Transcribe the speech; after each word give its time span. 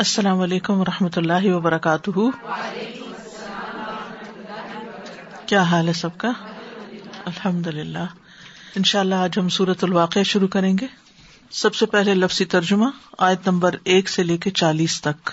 السلام 0.00 0.40
علیکم 0.40 0.80
و 0.80 0.84
رحمۃ 0.84 1.08
اللہ 1.16 1.54
وبرکاتہ۔ 1.54 2.10
کیا 5.46 5.62
حال 5.62 5.88
ہے 5.88 5.92
سب 5.92 6.18
کا؟ 6.18 6.30
الحمد 7.24 7.66
للہ 7.66 8.06
ان 8.76 8.82
شاء 8.82 9.00
اللہ 9.00 9.14
آج 9.14 9.38
ہم 9.38 9.48
سورت 9.48 9.84
الواقع 9.84 10.22
شروع 10.22 10.48
کریں 10.48 10.78
گے۔ 10.80 10.86
سب 11.50 11.74
سے 11.74 11.86
پہلے 11.86 12.14
لفظی 12.14 12.44
ترجمہ، 12.44 12.84
آیت 13.18 13.48
نمبر 13.48 13.74
ایک 13.84 14.08
سے 14.08 14.22
لے 14.22 14.36
کے 14.36 14.50
چالیس 14.50 15.00
تک۔ 15.00 15.30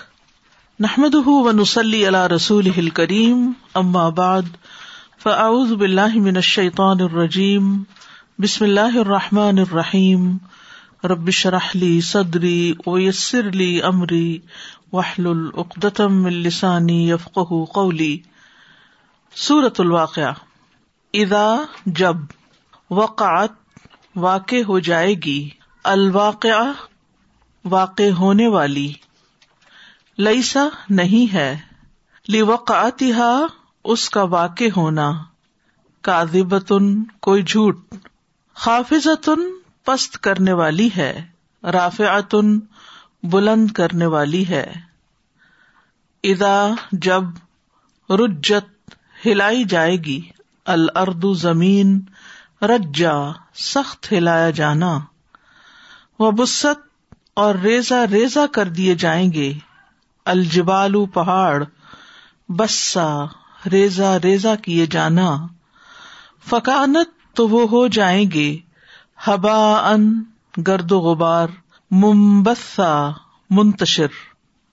نحمد 0.80 1.14
و 1.14 1.52
نسلی 1.52 2.06
اللہ 2.06 2.26
رسول 2.26 2.66
ہل 2.66 2.90
کریم 2.90 3.52
ام 3.74 3.96
آباد 3.96 4.56
فعز 5.22 5.72
بلّہ 5.72 6.14
من 6.14 6.36
الشیطان 6.36 6.96
الرجیم، 7.00 7.82
بسم 8.38 8.64
اللہ 8.64 8.98
الرحمٰن 8.98 9.58
الرحیم 9.58 10.36
ربش 11.04 11.46
رحلی 11.46 12.00
صدری 12.00 12.74
اویسر 12.84 13.48
علی 13.48 13.82
امری 13.82 14.38
وحل 14.92 15.26
العقدم 15.26 16.24
السانی 16.24 17.10
یفق 17.10 17.52
قولی 17.74 18.18
سورت 19.34 19.80
الواقع 19.80 20.30
ادا 21.14 21.56
جب 21.86 22.16
وقعت 22.90 23.50
واقع 24.16 24.56
ہو 24.68 24.78
جائے 24.78 25.14
گی 25.14 25.50
الواقع 25.84 26.70
واقع 27.64 28.10
ہونے 28.10 28.48
والی 28.48 28.92
لئیسا 30.18 30.68
نہیں 30.90 31.32
ہے 31.32 31.58
لی 32.28 32.42
وقعتها 32.42 33.46
اس 33.84 34.10
کا 34.10 34.22
واقع 34.22 34.64
ہونا، 34.76 35.12
کاذبتن 36.00 37.04
کوئی 37.04 37.42
جھوٹ 37.42 37.76
خافظتن 38.54 39.57
پست 39.88 40.18
کرنے 40.18 40.52
والی 40.52 40.88
ہے، 40.96 41.24
رافعتن 41.64 42.60
بلند 43.22 43.70
کرنے 43.70 44.06
والی 44.06 44.48
ہے۔ 44.48 44.72
ادا 46.22 46.74
جب 46.92 47.22
رجت 48.10 48.94
ہلائی 49.26 49.64
جائے 49.64 49.96
گی 49.96 50.28
الردو 50.66 51.34
زمین 51.34 52.00
رجا، 52.62 53.14
سخت 53.54 54.12
ہلایا 54.12 54.50
جانا۔ 54.50 54.98
و 56.18 56.30
بست 56.30 57.14
اور 57.34 57.54
ریزا 57.54 58.04
ریزا 58.06 58.46
کر 58.46 58.68
دیے 58.68 58.94
جائیں 58.94 59.32
گے۔ 59.32 59.52
الجبالو 60.24 61.06
پہاڑ، 61.06 61.64
بسا 62.48 63.24
ریزا 63.72 64.16
ریزا 64.24 64.54
کیے 64.54 64.86
جانا۔ 64.86 65.36
فکانت 66.50 67.36
تو 67.36 67.48
وہ 67.48 67.68
ہو 67.68 67.88
جائیں 67.88 68.30
گے۔ 68.30 68.67
ہبا 69.26 69.90
ان 69.90 70.22
گرد 70.66 70.92
و 70.92 70.98
غبار 70.98 71.48
ممبسا 71.90 73.10
منتشر۔ 73.50 74.06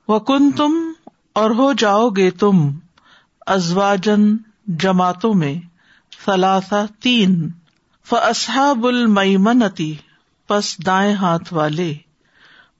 و 0.08 0.20
کن 0.20 0.52
تم 0.52 0.92
اور 1.34 1.52
ہو 1.52 1.74
جاؤ 1.74 2.10
گے 2.10 2.32
تم 2.32 2.72
ازواجن 3.48 4.38
جماعتوں 4.68 5.34
میں، 5.34 5.56
ثلاثہ، 6.26 6.86
تین۔ 7.02 7.52
فصحاب 8.10 8.88
المیمنتی 8.88 9.96
پس 10.48 10.86
دائیں 10.86 11.16
ہاتھ 11.16 11.54
والے۔ 11.54 11.94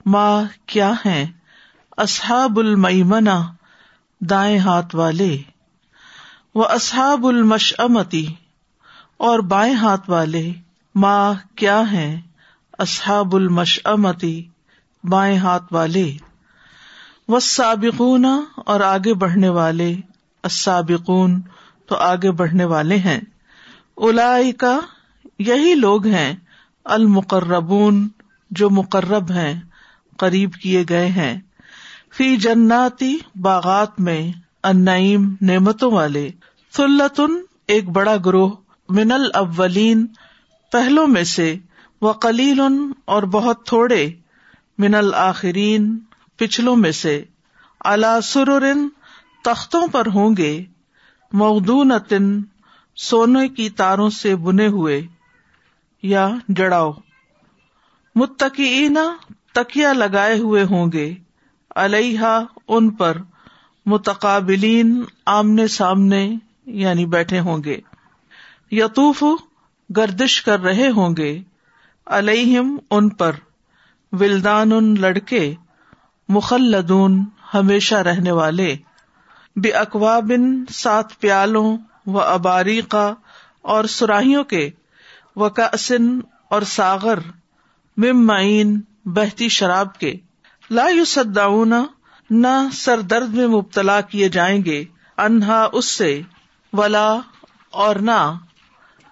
ماں 0.06 0.44
کیا 0.66 0.94
ہیں؟ 1.06 1.26
اصحاب 1.98 2.60
المیمنا 2.60 3.42
دائیں 4.22 4.60
ہاتھ 4.60 4.96
والے۔ 4.96 5.38
وہ 6.56 6.66
اصحاب 6.66 7.28
المشمتی 7.28 8.34
اور 9.18 9.40
بائیں 9.40 9.76
ہاتھ 9.76 10.10
والے۔ 10.10 10.52
ماں 10.96 11.34
کیا 11.56 11.92
ہے 11.92 12.22
اصحاب 12.78 13.36
المشمتی 13.36 14.48
بائیں 15.04 15.38
ہاتھ 15.38 15.74
والے۔ 15.74 16.18
وہ 17.28 17.40
سابقون 17.40 18.26
اور 18.56 18.80
آگے 18.80 19.14
بڑھنے 19.14 19.50
والے۔ 19.50 19.96
السابقون 20.44 21.42
تو 21.86 21.96
آگے 21.96 22.32
بڑھنے 22.32 22.66
والے 22.66 22.98
ہیں۔ 22.98 23.20
الا 23.98 24.38
کا 24.58 24.80
یہی 25.40 25.76
لوگ 25.76 26.08
ہیں۔ 26.08 26.36
المقربون 26.86 28.08
جو 28.52 28.70
مقرب 28.70 29.32
ہیں، 29.32 29.60
قریب 30.18 30.54
کیے 30.54 30.84
گئے 30.90 31.08
ہیں۔ 31.08 31.40
فی 32.18 32.38
جناتی 32.38 33.18
باغات 33.36 34.00
میں 34.00 34.32
انعیم 34.64 35.36
نعمتوں 35.42 35.92
والے۔ 35.92 36.30
سلتن 36.78 37.32
ایک 37.68 37.90
بڑا 37.90 38.16
گروہ۔ 38.26 38.50
من 38.90 39.12
الاولین 39.12 40.06
پہلو 40.72 41.08
میں 41.08 41.24
سے 41.24 41.56
وہ 42.02 42.14
کلیل 42.14 42.62
اور 43.06 43.24
بہت 43.24 43.66
تھوڑے 43.66 44.10
من 44.78 44.96
الآخرین، 44.96 45.98
پچھلوں 46.38 46.76
میں 46.76 46.92
سے 46.92 47.24
اللہ 47.80 48.20
تختوں 49.44 49.88
پر 49.88 50.08
ہوں 50.08 50.38
گے 50.38 50.66
مودون 51.34 51.92
سونے 52.96 53.48
کی 53.48 53.70
تاروں 53.70 54.10
سے 54.10 54.36
بنے 54.36 54.68
ہوئے 54.68 55.02
یا 56.02 56.30
جڑاؤ۔ 56.50 56.92
متقین 58.16 58.98
تکیا 59.54 59.94
لگائے 59.94 60.40
ہوئے 60.40 60.64
ہوں 60.64 60.92
گے 60.92 61.14
علیہ 61.76 62.40
ان 62.68 62.90
پر 62.90 63.18
متقابلین 63.86 65.04
آمنے 65.26 65.68
سامنے 65.68 66.36
یعنی 66.66 67.06
بیٹھے 67.06 67.40
ہوں 67.40 67.64
گے۔ 67.64 67.80
یتوف 68.72 69.24
گردش 69.98 70.42
کر 70.42 70.60
رہے 70.60 70.90
ہوں 70.90 71.16
گے۔ 71.18 71.42
الہم 72.06 72.78
ان 72.92 73.10
پر۔ 73.10 73.32
ولدان 74.12 74.72
ان 74.72 74.96
لڑکے۔ 75.00 75.56
مخلدون 76.30 77.26
ہمیشہ 77.54 77.96
رہنے 77.96 78.32
والے۔ 78.32 78.76
بے 79.56 79.70
اقوا 79.70 80.20
بن 80.20 80.66
سات 80.66 81.20
پیالوں 81.20 81.78
و 82.06 82.22
اباری 82.22 82.82
کا 82.82 83.14
اور 83.62 83.86
سراہیوں 83.86 84.44
کے۔ 84.44 84.70
و 85.36 85.50
کاسن 85.50 86.20
اور 86.50 86.62
ساغر۔ 86.62 87.20
مم 87.98 88.32
بہتی 89.06 89.50
شراب 89.50 90.00
کے۔ 90.00 90.14
لا 90.72 90.88
یو 90.88 91.66
نہ 92.30 92.68
سر 92.74 93.02
درد 93.02 93.30
میں 93.30 93.48
مبتلا 93.48 94.02
کیے 94.02 94.30
جائیں 94.30 94.66
گے۔ 94.66 94.84
انہا 95.18 95.68
اس 95.74 95.86
سے۔ 95.86 96.22
ولا 96.74 97.18
اور 97.72 97.96
نہ۔ 97.96 98.34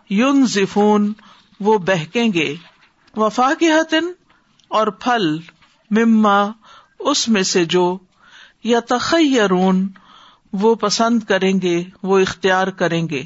یون 0.09 0.45
زفون 0.45 1.13
وہ 1.59 1.77
بہکیں 1.77 2.33
گے۔ 2.33 2.55
وفا 3.15 3.53
کی 3.59 3.71
حتن 3.71 4.05
اور 4.67 4.87
پھل 4.87 5.37
مما 5.91 6.51
اس 6.99 7.29
میں 7.29 7.43
سے 7.43 7.65
جو 7.65 7.97
یا 8.63 8.79
تخیرون 8.79 9.87
وہ 10.53 10.75
پسند 10.75 11.23
کریں 11.23 11.61
گے، 11.61 11.83
وہ 12.03 12.19
اختیار 12.19 12.67
کریں 12.67 13.09
گے۔ 13.09 13.23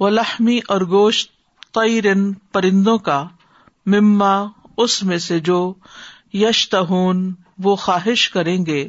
وہ 0.00 0.10
لحمی 0.10 0.60
اور 0.68 0.80
گوشت 0.80 1.30
قیرن 1.72 2.32
پرندوں 2.32 2.98
کا، 2.98 3.28
مما 3.86 4.44
اس 4.76 5.02
میں 5.02 5.18
سے 5.18 5.40
جو 5.40 5.74
یشتہون، 6.32 7.34
وہ 7.58 7.76
خواہش 7.76 8.30
کریں 8.30 8.66
گے۔ 8.66 8.88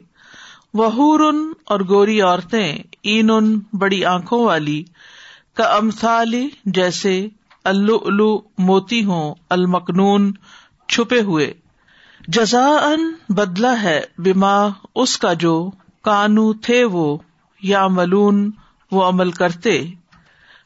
وہ 0.74 1.18
اور 1.66 1.80
گوری 1.80 2.22
عورتیں 2.22 2.78
این 3.04 3.60
بڑی 3.74 4.06
آنکھوں 4.06 4.46
والی۔ 4.46 4.84
کا 5.54 5.64
امثالی 5.64 6.50
جیسے 6.66 7.28
الو 7.64 8.42
موتی 8.58 9.06
ہوں، 9.06 9.36
المکنون 9.50 10.32
چھپے 10.88 11.22
ہوئے۔ 11.22 11.54
جزا 12.28 12.66
ان 12.66 13.14
بدلا 13.30 13.82
ہے 13.82 14.02
بیما 14.18 14.68
اس 14.96 15.18
کا 15.18 15.34
جو 15.34 15.70
کانو 16.02 16.54
تھے 16.54 16.84
وہ 16.84 17.18
یا 17.62 17.88
ملون 17.88 18.52
وہ 18.92 19.04
عمل 19.04 19.32
کرتے۔ 19.32 19.84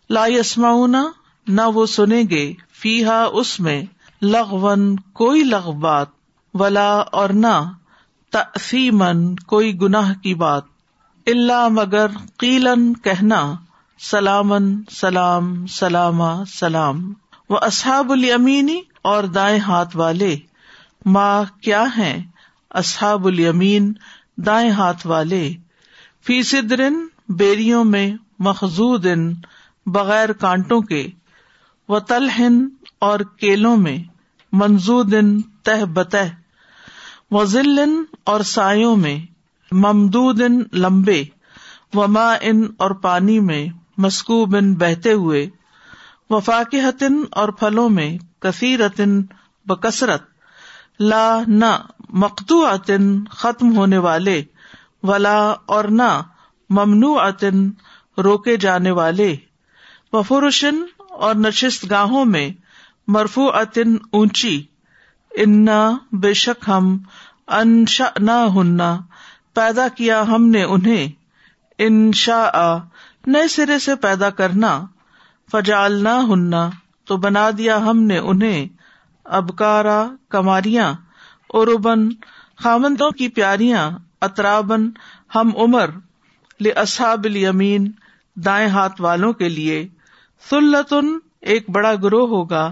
لا 0.09 0.25
یسما 0.25 0.88
نہ 1.48 1.62
وہ 1.62 1.86
سنیں 1.86 2.24
گے۔ 2.30 2.54
فی 2.81 3.06
ہا 3.06 3.24
اس 3.34 3.59
میں 3.59 3.84
لغ 4.22 4.54
ون 4.54 4.96
کوئی 4.96 5.44
لغ 5.44 5.72
بات 5.72 6.08
ولا 6.54 6.94
اور 6.94 7.30
نہ 7.30 7.72
تفیمن 8.30 9.36
کوئی 9.36 9.81
گناہ 9.81 10.14
کی 10.14 10.34
بات۔ 10.34 10.63
اللہ 11.25 11.68
مگر 11.68 12.07
قیلن 12.38 12.94
کہنا۔ 12.94 13.54
سلامن 14.00 14.84
سلام 14.92 15.66
سلام 15.66 16.46
سلام۔ 16.46 17.14
وہ 17.50 17.58
اصحاب 17.62 18.12
المینی 18.12 18.82
اور 19.02 19.24
دائیں 19.24 19.60
ہاتھ 19.60 19.98
والے۔ 19.98 20.36
ماں 21.06 21.44
کیا 21.62 21.86
ہے 21.98 22.24
اصحاب 22.70 23.28
المین 23.28 23.94
دائیں 24.38 24.72
ہاتھ 24.72 25.08
والے۔ 25.08 25.54
فی 26.26 26.44
صدرن، 26.44 27.08
بیریوں 27.30 27.84
میں 27.84 28.12
مخزود 28.40 29.06
بغیر 29.86 30.32
کانٹوں 30.34 30.82
کے۔ 30.82 31.08
و 31.90 32.00
تلہن 32.00 32.68
اور 33.00 33.20
کیلوں 33.20 33.78
میں 33.78 33.98
منزود 34.52 35.14
تہ 35.64 35.86
بتہ۔ 35.86 36.18
و 37.32 37.46
ذلن 37.46 38.04
اور 38.24 38.42
سایوں 38.42 38.96
میں 38.96 39.20
ممدود 39.72 40.42
لمبے۔ 40.74 41.24
و 41.94 42.08
ماں 42.08 42.38
ان 42.42 42.64
اور 42.78 42.92
پانی 42.92 43.40
میں۔ 43.40 43.68
مسکوب 43.98 44.56
بہتے 44.80 45.12
ہوئے 45.12 45.50
وفاقن 46.30 47.24
اور 47.32 47.50
پھلوں 47.50 47.90
میں 47.90 48.18
کثیرتن، 48.40 49.22
بکثرت، 49.66 50.24
لا 51.00 51.40
نہ 51.48 51.76
مقتو 52.10 52.66
عطن 52.68 53.24
ختم 53.26 53.78
ہونے 53.78 53.98
والے، 53.98 54.44
ولا 55.04 55.56
اور 55.66 55.86
نہ 55.86 56.22
ممنوع 56.70 57.20
عطن 57.22 57.70
روکے 58.18 58.58
جانے 58.58 58.92
والے، 58.92 59.36
وفرشن 60.14 60.84
اور 61.10 61.36
نشست 61.36 61.90
گاہوں 61.90 62.26
میں 62.26 62.50
مرفو 63.08 63.50
عطن 63.50 63.96
اونچی، 64.12 64.62
انا 65.32 65.98
بے 66.12 66.34
شک 66.34 66.70
ہم 66.70 66.98
انشا 67.48 68.08
نہ 68.20 68.48
ہننا 68.56 68.98
پیدا 69.54 69.88
کیا 69.88 70.22
ہم 70.22 70.50
نے 70.50 70.64
انہیں۔ 70.64 71.08
انشا 71.79 72.44
نئے 73.27 73.47
سرے 73.47 73.77
سے 73.79 73.95
پیدا 73.95 74.29
کرنا 74.29 74.79
فجال 75.50 76.03
نہ 76.03 76.15
ہننا 76.29 76.69
تو 77.07 77.18
بنا 77.18 77.50
دیا 77.57 77.77
ہم 77.77 78.01
نے 78.03 78.18
انہیں، 78.19 78.68
ابکارا، 79.25 80.00
کماریاں 80.29 80.94
اروبن 81.53 82.09
خامندوں 82.63 83.09
کی 83.12 83.27
پیاریاں 83.27 83.89
اطرابن 84.21 84.89
ہم 85.35 85.51
عمر 85.57 85.89
لصحاب 86.59 87.25
الیمین 87.25 87.91
دائیں 88.38 88.69
ہاتھ 88.69 89.01
والوں 89.01 89.33
کے 89.33 89.50
لیے 89.50 89.88
سلتن 90.44 91.18
ایک 91.41 91.69
بڑا 91.69 91.94
گروہ 91.95 92.27
ہوگا، 92.29 92.71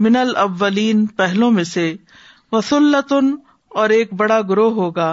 من 0.00 0.16
الاولین 0.16 1.04
پہلوں 1.16 1.50
میں 1.50 1.64
سے 1.64 1.94
وہ 2.52 2.60
سلتن 2.60 3.34
اور 3.70 3.90
ایک 3.90 4.12
بڑا 4.12 4.40
گروہ 4.40 4.74
ہوگا، 4.74 5.10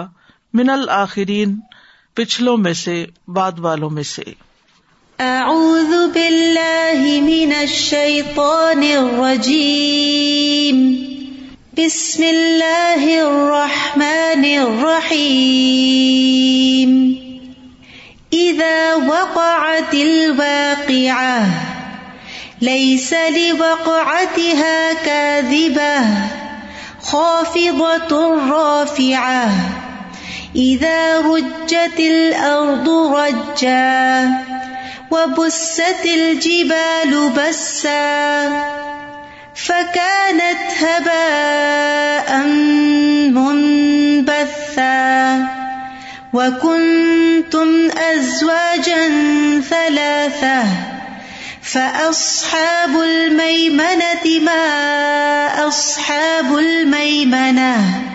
من 0.54 0.70
الآخرین 0.70 1.58
پچھلوں 2.14 2.56
میں 2.56 2.72
سے، 2.72 3.06
بعد 3.28 3.58
والوں 3.58 3.90
میں 3.90 4.02
سے۔ 4.02 4.22
اعوذ 5.18 5.94
باللہ 6.14 7.22
من 7.22 7.52
الشیطان 7.58 8.82
الرجیم۔ 8.98 10.96
بسم 11.72 12.22
اللہ 12.22 12.98
الرحمن 12.98 14.66
الرحیم۔ 14.66 17.12
اذا 18.32 18.96
وقعت 19.08 19.92
الواقعہ 19.92 21.46
ليس 22.60 23.12
لوقعتها 23.36 24.90
كاذبة 25.04 26.14
خافضة 27.00 28.16
رافعة 28.50 29.46
إذا 30.56 31.20
رجت 31.20 31.98
الأرض 32.00 32.88
رجا 32.88 34.30
وبست 35.10 36.04
الجبال 36.04 37.30
بسا 37.36 38.48
فكانت 39.54 40.62
هباء 40.80 42.38
منبثا 43.32 45.02
وكنتم 46.32 47.90
أزواجا 47.90 49.08
ثلاثة 49.70 50.64
فأصحاب 51.62 53.00
الميمنة 53.00 54.40
ما 54.44 55.68
أصحاب 55.68 56.56
الميمنة 56.58 58.11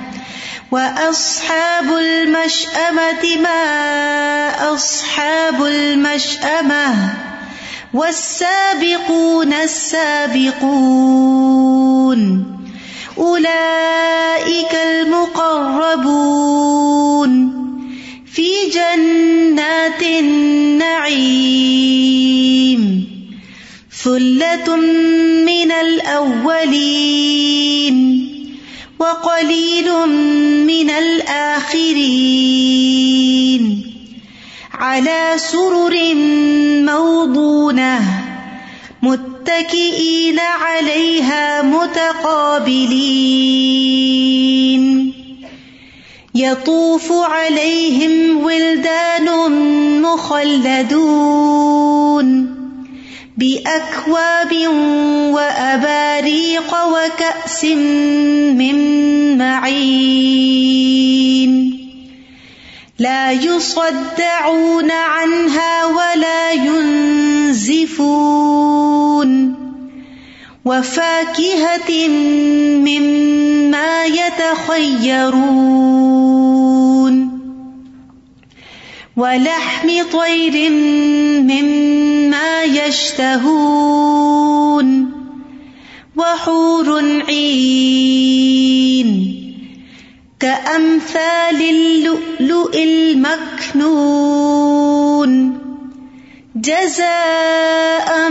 وأصحاب 0.71 1.93
المشأمة 1.93 3.37
ما 3.41 3.63
أصحاب 4.73 5.63
المشأمة 5.63 7.13
والسابقون 7.93 9.53
السابقون 9.53 10.87
أولئك 13.17 14.73
المقربون 14.75 16.27
في 18.33 18.51
جنات 18.73 20.01
النعيم 20.03 21.47
ثلة 24.03 24.75
من 25.45 25.71
الأولين 25.71 27.26
وقليل 28.99 29.91
من 30.67 30.89
الآخرين. 30.89 31.93
على 34.73 35.33
سرر 35.37 36.13
موضونة 36.85 37.99
متكئين 39.01 40.39
عليها 40.39 41.61
متقابلين. 41.61 42.87
يطوف 46.35 47.11
عليهم 47.11 48.43
ولدان 48.43 49.51
مخلدون. 50.01 52.06
بأكواب 53.37 54.53
وأباريق 55.33 56.75
وكأس 56.85 57.63
من 58.57 58.77
معين. 59.37 60.47
لا 62.99 63.31
يصدعون 63.31 64.91
عنها 64.91 65.85
ولا 65.85 66.51
ينزفون. 66.51 68.07
وفاكهة 70.65 72.07
مما 72.87 74.05
يتخيرون. 74.05 75.77
ولحم 79.17 79.87
طير 80.13 80.69
مما 80.69 81.26
يشتهون 83.19 84.87
وحور 86.15 86.89
عين 87.27 89.09
كأمثال 90.39 91.61
اللؤلؤ 91.69 92.77
المكنون 92.83 94.37
جزاء 96.55 98.29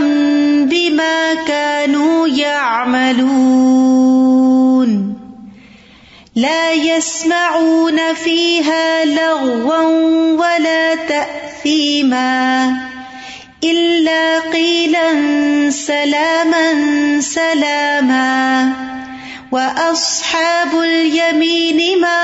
بما 0.71 1.33
كانوا 1.33 2.27
يعملون 2.27 3.27
لا 6.35 6.73
يسمعون 6.73 8.13
فيها 8.13 9.05
لغوا 9.05 9.83
ولا 10.31 10.95
تأثيما 10.95 12.86
إلا 13.63 14.39
قيلا 14.39 15.09
سلاما 15.71 16.67
سلاما 17.21 18.73
وأصحاب 19.51 20.79
اليمين 20.79 22.01
ما 22.01 22.21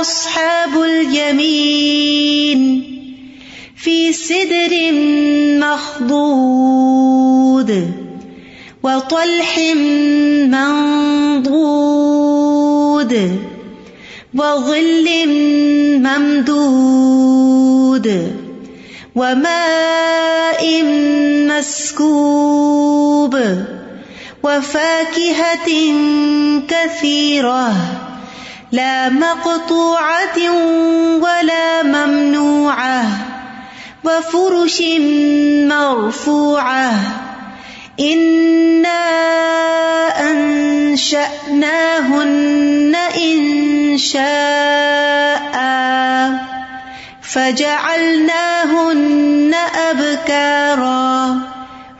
أصحاب 0.00 0.82
اليمين 0.82 2.60
في 3.76 4.12
سدر 4.12 4.92
مخضود 5.64 7.10
وطلح 8.82 9.58
منضود 10.52 11.96
وظل 14.34 15.08
ممدود 15.98 17.06
وماء 19.16 20.82
مسكوب 21.48 23.34
وفاكهة 24.42 25.68
كثيرة 26.68 27.72
لا 28.72 29.08
مقطوعة 29.08 30.38
ولا 31.20 31.82
ممنوعة 31.82 33.04
وفرش 34.04 34.82
مرفوعة 35.68 36.92
إنا 38.00 39.06
أنشأناهن 40.96 42.16
إن 42.94 43.98
شاء 43.98 45.45
فجعلناهن 47.32 49.06
أبكارا 49.90 51.40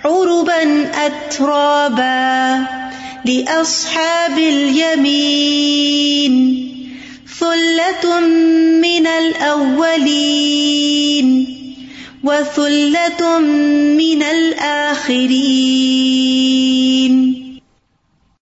عربا 0.04 0.90
أترابا 1.06 2.66
لأصحاب 3.24 4.38
اليمين 4.38 5.86
ثلة 7.40 8.20
من 8.80 9.06
الأولين 9.06 10.26
وثلة 12.24 13.38
من 13.98 14.22
الآخرين 14.22 15.86